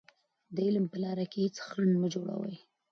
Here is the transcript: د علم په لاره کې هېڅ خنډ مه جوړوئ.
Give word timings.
د 0.55 0.55
علم 0.67 0.85
په 0.93 0.97
لاره 1.03 1.25
کې 1.31 1.39
هېڅ 1.45 1.55
خنډ 1.67 1.93
مه 2.01 2.07
جوړوئ. 2.13 2.55